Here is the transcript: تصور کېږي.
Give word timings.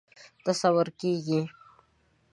تصور 0.45 0.87
کېږي. 0.99 1.41